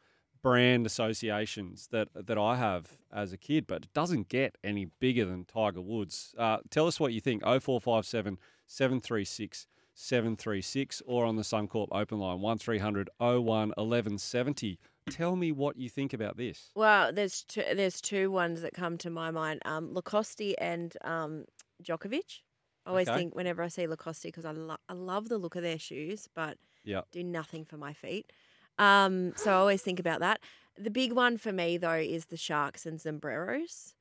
[0.50, 5.24] brand associations that that I have as a kid, but it doesn't get any bigger
[5.24, 6.36] than Tiger Woods.
[6.38, 7.42] Uh, tell us what you think.
[7.42, 13.42] 0457 736 736 or on the Suncorp open line 1300 01
[13.76, 14.78] 1170.
[15.10, 16.70] Tell me what you think about this.
[16.76, 19.62] Well, there's two, there's two ones that come to my mind.
[19.64, 21.44] Um, Lacoste and um,
[21.82, 22.40] Djokovic.
[22.84, 23.18] I always Okay.
[23.18, 26.28] think whenever I see Lacoste because I, lo- I love the look of their shoes,
[26.36, 27.00] but Yeah.
[27.10, 28.32] do nothing for my feet.
[28.78, 30.40] Um, so I always think about that.
[30.78, 33.94] The big one for me though is the sharks and sombreros.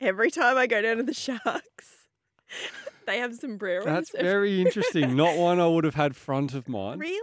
[0.00, 2.06] Every time I go down to the sharks,
[3.06, 3.84] they have sombreros.
[3.84, 5.16] That's very interesting.
[5.16, 7.00] Not one I would have had front of mind.
[7.00, 7.18] really.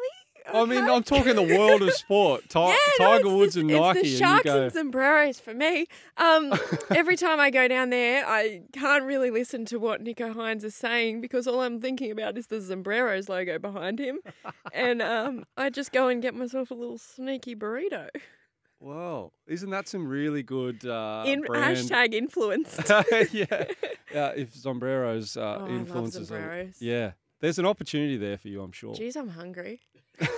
[0.54, 2.44] I mean, I'm talking the world of sport.
[2.50, 4.02] Ti- yeah, Tiger it's Woods the, and it's Nike.
[4.02, 5.88] the and sharks go, and sombreros for me.
[6.18, 6.54] Um,
[6.96, 10.76] every time I go down there, I can't really listen to what Nicho Hynes is
[10.76, 14.20] saying because all I'm thinking about is the sombreros logo behind him,
[14.74, 18.08] and um, I just go and get myself a little sneaky burrito.
[18.82, 21.76] Wow, isn't that some really good uh, In brand?
[21.78, 22.80] hashtag influenced.
[23.34, 23.66] yeah,
[24.14, 24.30] yeah.
[24.36, 26.76] If sombreros uh, Oh, influences, sombreros.
[26.80, 28.94] yeah, there's an opportunity there for you, I'm sure.
[28.96, 29.82] Jeez, I'm hungry.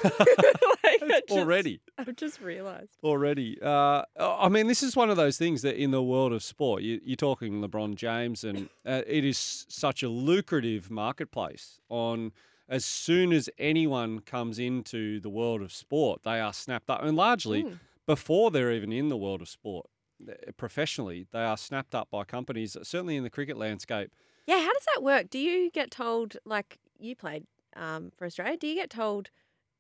[0.84, 2.98] Like, just- Already, I've just realised.
[3.04, 3.58] already.
[3.62, 6.82] Uh, I mean, this is one of those things that in the world of sport,
[6.84, 11.80] you, you're talking LeBron James, and uh, it is such a lucrative marketplace.
[11.90, 12.32] On
[12.70, 17.16] as soon as anyone comes into the world of sport, they are snapped up, and
[17.16, 17.80] largely Mm.
[18.06, 19.88] before they're even in the world of sport.
[20.28, 22.76] uh, Professionally, they are snapped up by companies.
[22.84, 24.12] Certainly in the cricket landscape,
[24.48, 25.30] Yeah, how does that work?
[25.30, 28.58] Do you get told like you played um, for Australia?
[28.58, 29.30] Do you get told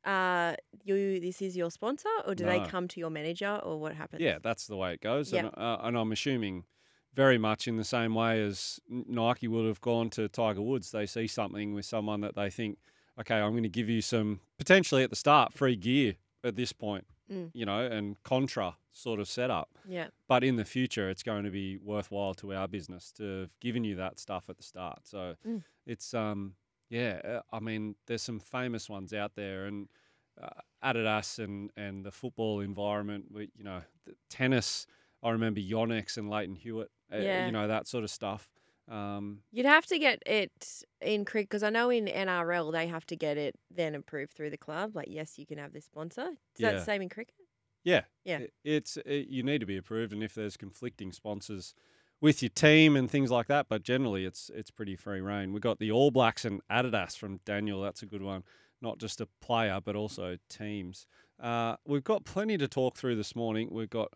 [0.06, 3.94] uh, you this is your sponsor, or do they come to your manager, or what
[3.96, 4.22] happens?
[4.22, 5.32] Yeah, that's the way it goes.
[5.34, 6.66] And, uh, and I'm assuming
[7.14, 10.92] very much in the same way as N- Nike would have gone to Tiger Woods.
[10.92, 12.78] They see something with someone that they think,
[13.20, 16.72] okay, I'm going to give you some potentially at the start free gear at this
[16.74, 17.52] point, Mm.
[17.54, 19.70] you know, and contra sort of setup.
[19.88, 20.08] yeah.
[20.28, 23.84] But in the future, it's going to be worthwhile to our business to have given
[23.84, 25.00] you that stuff at the start.
[25.08, 25.64] So Mm.
[25.86, 26.56] it's um
[26.92, 29.88] yeah, uh, I mean, there's some famous ones out there, and
[30.40, 30.50] uh,
[30.84, 33.26] Adidas and and the football environment.
[33.32, 34.86] we- You know, the tennis.
[35.24, 36.92] I remember Yonex and Lleyton Hewitt.
[37.12, 37.46] Uh, Yeah.
[37.46, 38.50] You know that sort of stuff.
[38.88, 43.06] Um, You'd have to get it in cricket because I know in NRL they have
[43.06, 44.96] to get it then approved through the club.
[44.96, 46.30] Like, yes, you can have this sponsor.
[46.56, 47.36] Is that the same in cricket?
[47.84, 48.40] Yeah, Yeah.
[48.40, 51.74] i- It's it, you need to be approved, and if there's conflicting sponsors
[52.22, 55.52] with your team and things like that, but generally it's it's pretty free reign.
[55.52, 57.82] We've got the All Blacks and Adidas from Daniel.
[57.82, 58.44] That's a good one.
[58.82, 61.08] Not just a player, but also teams.
[61.40, 63.70] Uh, we've got plenty to talk through this morning.
[63.72, 64.14] We've got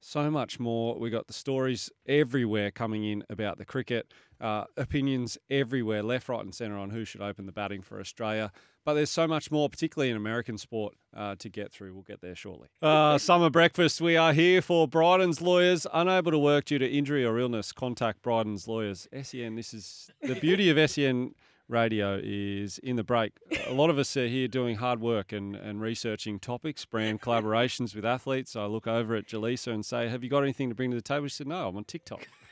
[0.00, 0.98] so much more.
[0.98, 6.44] We got the stories everywhere coming in about the cricket, uh, opinions everywhere, left, right,
[6.44, 8.52] and centre on who should open the batting for Australia.
[8.84, 11.92] But there's so much more, particularly in American sport, uh, to get through.
[11.92, 12.68] We'll get there shortly.
[12.80, 14.00] Uh, summer breakfast.
[14.00, 15.86] We are here for Bryden's lawyers.
[15.92, 19.06] Unable to work due to injury or illness, contact Bryden's lawyers.
[19.22, 19.56] SEN.
[19.56, 21.34] This is the beauty of SEN
[21.68, 23.32] radio is in the break.
[23.66, 27.94] A lot of us are here doing hard work and, and researching topics, brand collaborations
[27.94, 28.56] with athletes.
[28.56, 31.02] I look over at Jelisa and say, Have you got anything to bring to the
[31.02, 31.28] table?
[31.28, 32.26] She said, No, I'm on TikTok.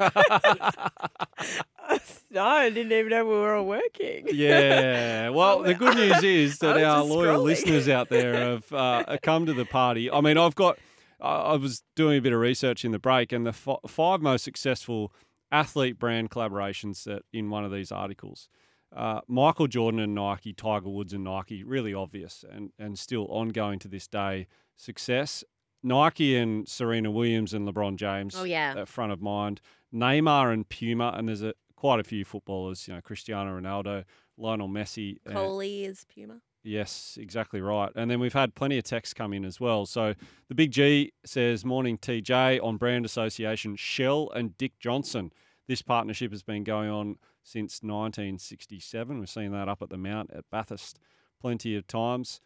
[2.31, 4.29] no, I didn't even know we were all working.
[4.33, 5.31] Yeah.
[5.31, 7.45] Well, the good news is that our loyal scrolling.
[7.45, 10.11] listeners out there have uh, come to the party.
[10.11, 10.79] I mean, I've got,
[11.21, 14.21] I I was doing a bit of research in the break, and the f- five
[14.21, 15.13] most successful
[15.51, 18.49] athlete brand collaborations that in one of these articles.
[18.95, 23.79] Uh, Michael Jordan and Nike, Tiger Woods and Nike, really obvious and, and still ongoing
[23.81, 24.47] to this day
[24.77, 25.45] success.
[25.83, 28.75] Nike and Serena Williams and LeBron James, Oh, yeah.
[28.77, 29.61] at front of mind.
[29.95, 34.05] Neymar and Puma, and there's a, quite a few footballers, you know, Cristiano Ronaldo,
[34.37, 35.19] Lionel Messi.
[35.31, 36.41] Coley is Puma.
[36.65, 37.93] Yes, exactly right.
[37.95, 39.87] And then we've had plenty of texts come in as well.
[39.87, 40.15] So
[40.49, 45.33] the Big G says, Morning TJ on brand association Shell and Dick Johnson.
[45.69, 49.19] This partnership has been going on since 1967.
[49.19, 50.99] We've seen that up at the Mount at Bathurst
[51.41, 52.41] plenty of times.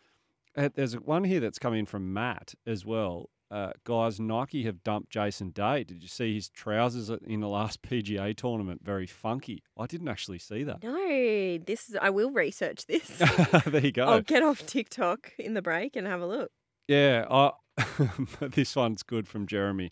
[0.57, 3.31] Uh, There's one here that's come in from Matt as well.
[3.51, 5.83] Uh, guys, Nike have dumped Jason Day.
[5.83, 8.83] Did you see his trousers in the last PGA tournament?
[8.85, 9.63] Very funky.
[9.77, 10.83] I didn't actually see that.
[10.83, 11.97] No, this is.
[12.01, 13.09] I will research this.
[13.67, 14.05] there you go.
[14.05, 16.51] I'll get off TikTok in the break and have a look.
[16.87, 17.53] Yeah, I,
[18.41, 19.91] this one's good from Jeremy.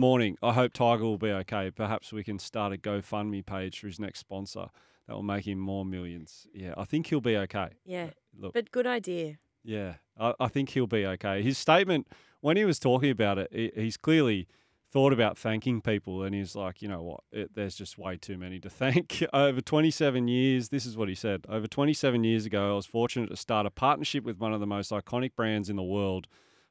[0.00, 0.38] Morning.
[0.42, 1.70] I hope Tiger will be okay.
[1.70, 4.68] Perhaps we can start a GoFundMe page for his next sponsor.
[5.06, 6.46] That will make him more millions.
[6.54, 7.68] Yeah, I think he'll be okay.
[7.84, 9.36] Yeah, Look, but good idea.
[9.62, 11.42] yeah, I, I think he'll be okay.
[11.42, 12.08] His statement
[12.40, 14.48] when he was talking about it, he, he's clearly
[14.90, 17.20] thought about thanking people, and he's like, you know what?
[17.30, 19.22] It, there's just way too many to thank.
[19.34, 21.44] Over 27 years, this is what he said.
[21.46, 24.66] Over 27 years ago, I was fortunate to start a partnership with one of the
[24.66, 26.26] most iconic brands in the world.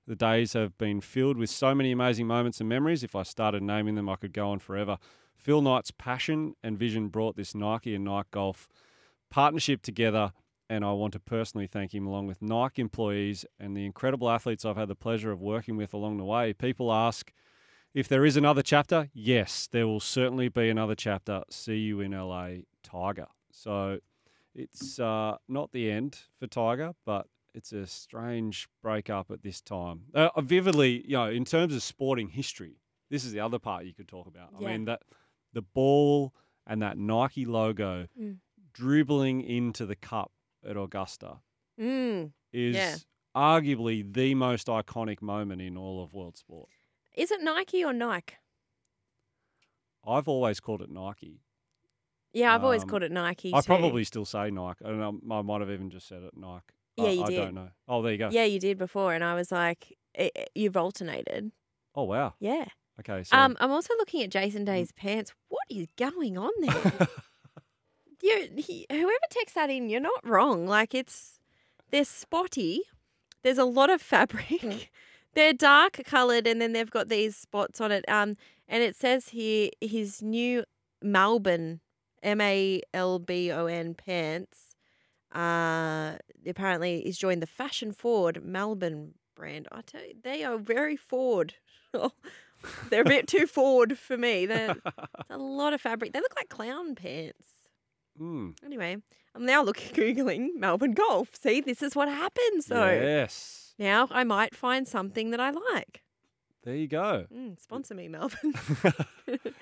[0.09, 3.03] The days have been filled with so many amazing moments and memories.
[3.03, 4.97] If I started naming them, I could go on forever.
[5.35, 8.67] Phil Knight's passion and vision brought this Nike and Nike Golf
[9.29, 10.33] partnership together,
[10.67, 14.65] and I want to personally thank him along with Nike employees and the incredible athletes
[14.65, 16.53] I've had the pleasure of working with along the way.
[16.53, 17.31] People ask
[17.93, 19.11] if there is another chapter.
[19.13, 21.43] Yes, there will certainly be another chapter.
[21.51, 23.27] See you in LA, Tiger.
[23.51, 23.99] So
[24.55, 27.27] it's uh, not the end for Tiger, but
[27.59, 30.05] it's a strange breakup at this time.
[30.13, 32.77] Uh, vividly, you know, in terms of sporting history,
[33.09, 34.49] this is the other part you could talk about.
[34.57, 35.01] I mean that
[35.53, 36.33] the ball
[36.65, 38.39] and that Nike logo Mm.
[38.73, 40.31] dribbling into the cup
[40.63, 41.39] at Augusta
[41.79, 42.33] Mm.
[42.53, 42.95] is Yeah.
[43.35, 46.69] arguably the most iconic moment in all of world sport.
[47.15, 48.35] Is it Nike or Nike?
[50.05, 51.41] I've always called it Nike.
[52.31, 53.53] Yeah, I've always Um, called it Nike.
[53.53, 53.65] I too.
[53.65, 54.85] probably still say Nike.
[54.85, 56.75] I, don't know, I might have even just said it Nike.
[56.99, 57.35] I- Yeah, you I, did.
[57.37, 57.69] don't know.
[57.87, 58.29] Oh, there you go.
[58.31, 61.51] Yeah, you did before, and I was like, "I- I- you've alternated.
[61.95, 62.33] Oh, wow.
[62.39, 62.65] Yeah.
[62.99, 63.23] Okay.
[63.23, 65.33] So Um, I'm also looking at Jason Day's pants.
[65.47, 67.07] What is going on there?
[68.21, 70.67] you, he, whoever texts that in, you're not wrong.
[70.67, 71.39] Like it's
[71.91, 72.81] they're spotty.
[73.41, 74.91] There's a lot of fabric.
[75.33, 78.03] they're dark coloured, and then they've got these spots on it.
[78.09, 78.35] Um,
[78.67, 80.65] and it says here his new
[81.03, 81.79] Malbon,
[82.21, 84.68] M A L B O N pants.
[85.31, 89.67] Uh, apparently he's joined the fashion forward Malbon brand.
[89.71, 91.53] I tell you, they are very forward.
[92.89, 94.45] They're a bit too forward for me.
[94.45, 96.13] They're it's a lot of fabric.
[96.13, 97.45] They look like clown pants.
[98.19, 98.97] Mm, Anyway,
[99.35, 101.29] I'm now looking googling Malbon golf.
[101.41, 102.89] See, this is what happens though.
[102.91, 103.73] yes.
[103.79, 106.03] Now I might find something that I like.
[106.63, 107.27] There you go.
[107.33, 109.53] Mm, sponsor me, Malbon.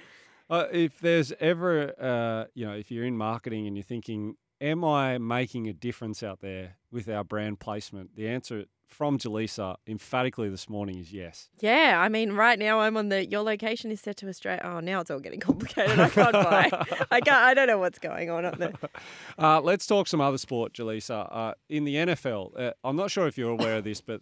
[0.49, 4.83] Uh, if there's ever, uh, you know, if you're in marketing and you're thinking, am
[4.83, 8.15] I making a difference out there with our brand placement?
[8.15, 11.49] The answer from Jelisa emphatically this morning is yes.
[11.59, 13.25] yeah, I mean, right now I'm on the.
[13.25, 14.61] Your location is set to Australia.
[14.63, 15.99] Oh, now it's all getting complicated.
[15.99, 16.69] I can't buy.
[17.11, 17.37] I can't.
[17.37, 18.73] I don't know what's going on up there.
[19.39, 21.27] Uh, let's talk some other sport, Jelisa.
[21.31, 24.21] Uh, in the NFL, uh, I'm not sure if you're aware of this, but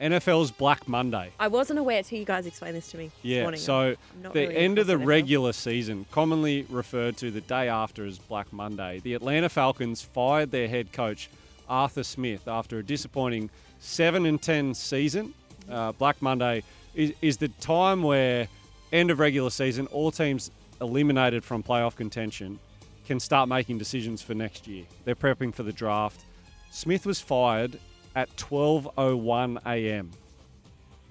[0.00, 1.30] NFL's Black Monday.
[1.38, 3.06] I wasn't aware until you guys explained this to me.
[3.06, 3.60] this Yeah, morning.
[3.60, 5.08] so I'm not the really end of the across NFL.
[5.08, 10.50] regular season, commonly referred to the day after as Black Monday, the Atlanta Falcons fired
[10.50, 11.28] their head coach
[11.68, 13.48] Arthur Smith after a disappointing
[13.78, 15.34] seven and ten season.
[15.70, 16.64] Uh, Black Monday
[16.94, 18.48] is, is the time where
[18.92, 22.58] end of regular season, all teams eliminated from playoff contention
[23.06, 24.84] can start making decisions for next year.
[25.04, 26.24] They're prepping for the draft.
[26.72, 27.78] Smith was fired
[28.14, 30.10] at 12:01 a.m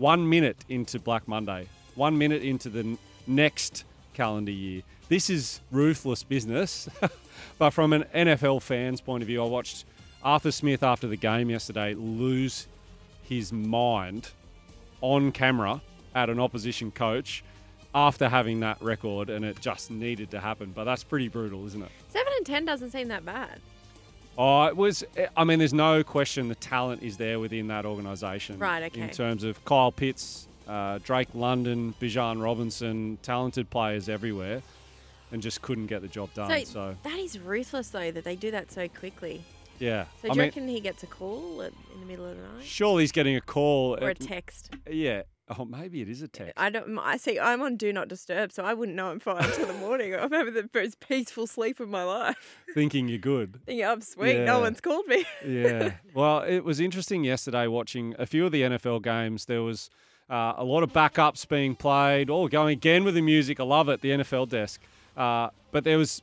[0.02, 1.68] one minute into Black Monday.
[1.94, 2.98] one minute into the n-
[3.28, 3.84] next
[4.16, 4.82] calendar year.
[5.10, 6.90] This is ruthless business.
[7.60, 9.86] but from an NFL fan's point of view, I watched
[10.24, 12.68] Arthur Smith after the game yesterday lose
[13.22, 14.32] his mind
[15.02, 15.82] on camera
[16.16, 17.44] at an opposition coach
[17.94, 20.72] after having that record, and it just needed to happen.
[20.74, 21.92] But that's pretty brutal, isn't it?
[22.10, 23.60] Seven and ten doesn't seem that bad.
[24.38, 25.04] Oh, it was.
[25.36, 28.58] I mean, there's no question the talent is there within that organisation.
[28.58, 29.02] Right, okay.
[29.02, 34.62] In terms of Kyle Pitts, uh, Drake London, Bijan Robinson, talented players everywhere,
[35.32, 36.50] and just couldn't get the job done.
[36.50, 39.44] So, So, that is ruthless, though, that they do that so quickly.
[39.80, 40.06] yeah.
[40.22, 42.38] So I do you mean, reckon he gets a call at, in the middle of
[42.38, 43.98] the night surely he's getting a call.
[44.02, 44.72] or a text?
[44.90, 45.24] Yeah.
[45.58, 46.54] Oh, maybe it is a text.
[46.56, 46.98] I don't.
[47.00, 47.40] I see.
[47.40, 50.16] I'm on do not disturb, so I wouldn't know I'm fine until the morning.
[50.20, 52.60] I'm having the most peaceful sleep of my life.
[52.74, 53.60] thinking you're good.
[53.66, 54.38] Thinking I'm sweet.
[54.38, 54.46] Yeah.
[54.46, 55.26] No one's called me.
[55.46, 55.94] yeah.
[56.14, 59.46] Well, it was interesting yesterday watching a few of the NFL games.
[59.46, 59.90] There was
[60.30, 62.30] uh, a lot of backups being played.
[62.30, 63.60] Oh, going again with the music.
[63.60, 64.02] I love it.
[64.02, 64.80] The NFL desk.
[65.18, 66.22] Uh, but there was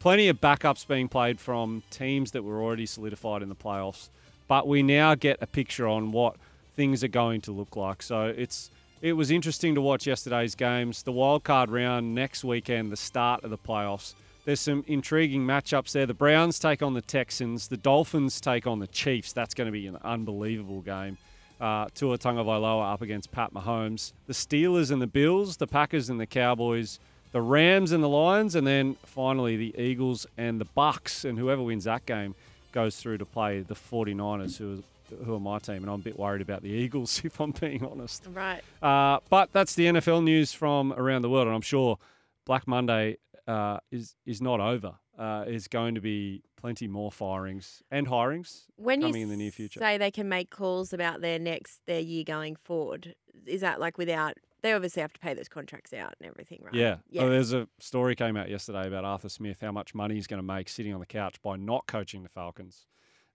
[0.00, 4.08] plenty of backups being played from teams that were already solidified in the playoffs.
[4.48, 6.36] But we now get a picture on what
[6.76, 8.02] things are going to look like.
[8.02, 8.70] So it's
[9.00, 11.02] it was interesting to watch yesterday's games.
[11.02, 14.14] The wild card round next weekend, the start of the playoffs.
[14.44, 16.06] There's some intriguing matchups there.
[16.06, 17.68] The Browns take on the Texans.
[17.68, 19.32] The Dolphins take on the Chiefs.
[19.32, 21.16] That's going to be an unbelievable game.
[21.60, 24.12] Uh, Tua Tagovailoa up against Pat Mahomes.
[24.26, 25.56] The Steelers and the Bills.
[25.56, 26.98] The Packers and the Cowboys.
[27.32, 31.24] The Rams and the Lions, and then finally the Eagles and the Bucs.
[31.24, 32.34] And whoever wins that game
[32.72, 34.82] goes through to play the 49ers, who
[35.24, 35.76] who are my team.
[35.76, 38.26] And I'm a bit worried about the Eagles, if I'm being honest.
[38.32, 38.62] Right.
[38.82, 41.98] Uh, but that's the NFL news from around the world, and I'm sure
[42.44, 44.94] Black Monday uh, is is not over.
[45.16, 49.52] Uh, is going to be plenty more firings and hirings When coming in the near
[49.52, 49.78] future.
[49.78, 53.14] say they can make calls about their next their year going forward,
[53.46, 54.34] is that like without?
[54.62, 56.74] They obviously have to pay those contracts out and everything, right?
[56.74, 56.96] Yeah.
[57.10, 57.22] Yeah.
[57.22, 60.38] Oh, there's a story came out yesterday about Arthur Smith, how much money he's going
[60.38, 62.86] to make sitting on the couch by not coaching the Falcons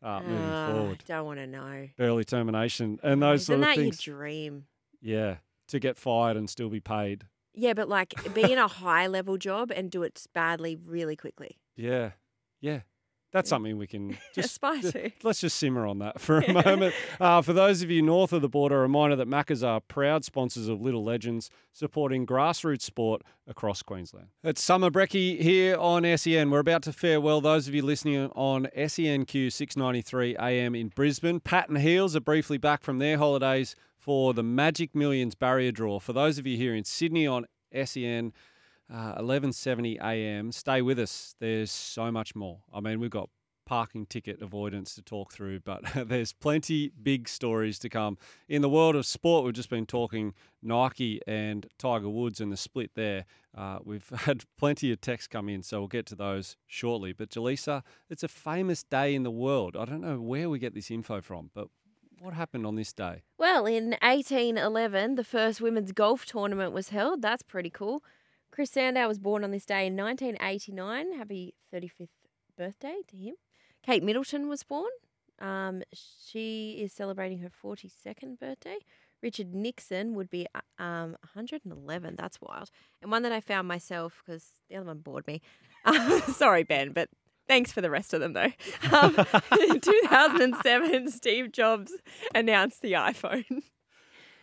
[0.04, 1.04] uh, moving forward.
[1.08, 1.89] Don't want to know.
[2.00, 4.08] Early termination and those Isn't sort that of things.
[4.08, 4.66] your dream?
[5.02, 5.36] Yeah.
[5.70, 7.26] To get fired and still be paid.
[7.54, 11.58] Yeah, but like be in a high level job and do it badly really quickly.
[11.76, 12.12] Yeah.
[12.60, 12.82] Yeah.
[13.32, 15.11] That's something we can just to.
[15.23, 16.95] Let's just simmer on that for a moment.
[17.19, 20.25] Uh, for those of you north of the border, a reminder that Maccas are proud
[20.25, 24.27] sponsors of Little Legends, supporting grassroots sport across Queensland.
[24.43, 26.49] It's Summer Brecky here on SEN.
[26.49, 31.39] We're about to farewell those of you listening on SENQ 693 AM in Brisbane.
[31.39, 35.99] Pat and Heels are briefly back from their holidays for the Magic Millions barrier draw.
[35.99, 37.45] For those of you here in Sydney on
[37.86, 38.34] SEN,
[38.93, 40.51] uh, 11:70 a.m.
[40.51, 41.35] Stay with us.
[41.39, 42.59] There's so much more.
[42.73, 43.29] I mean, we've got
[43.69, 48.17] parking ticket avoidance to talk through, but there's plenty big stories to come.
[48.47, 50.33] In the world of sport, we've just been talking
[50.63, 53.25] Nike and Tiger Woods and the split there.
[53.55, 57.13] Uh, we've had plenty of texts come in, so we'll get to those shortly.
[57.13, 59.77] But Jelisa, it's a famous day in the world.
[59.77, 61.67] I don't know where we get this info from, but
[62.19, 63.21] what happened on this day?
[63.37, 67.21] Well, in 1811, the first women's golf tournament was held.
[67.21, 68.03] That's pretty cool.
[68.52, 71.18] Chris Sandow was born on this day in 1989.
[71.18, 72.08] Happy 35th
[72.58, 73.36] birthday to him.
[73.84, 74.89] Kate Middleton was born.
[75.39, 78.78] Um, she is celebrating her 42nd birthday.
[79.22, 82.16] Richard Nixon would be uh, um, 111.
[82.18, 82.70] That's wild.
[83.02, 85.41] And one that I found myself because the other one bored me.
[85.86, 87.10] Um, sorry, Ben, but
[87.47, 88.52] thanks for the rest of them, though.
[88.91, 89.16] Um,
[89.70, 91.91] in 2007, Steve Jobs
[92.34, 93.64] announced the iPhone.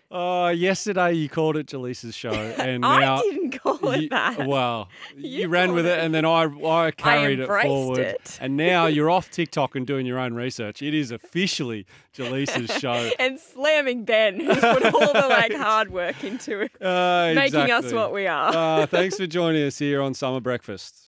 [0.09, 4.47] Oh, yesterday you called it Jelisa's show, and I now didn't call it you- that.
[4.47, 6.05] Well, You you, ran with it, it.
[6.05, 8.39] and then I I carried it forward, it.
[8.41, 10.81] and now you're off TikTok and doing your own research.
[10.81, 11.87] It is officially
[12.17, 13.11] Jelisa's show.
[13.19, 17.93] and slamming Ben, who's put all the like hard work into it, Uh, making us
[17.93, 18.55] what we are.
[18.83, 21.03] Uh, thanks for joining us here on Summer Breakfast.